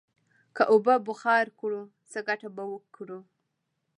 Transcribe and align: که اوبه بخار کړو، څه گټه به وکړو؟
که 0.55 0.63
اوبه 0.73 0.95
بخار 1.07 1.45
کړو، 1.59 1.81
څه 2.11 2.19
گټه 2.27 2.49
به 2.55 2.63
وکړو؟ 2.71 3.19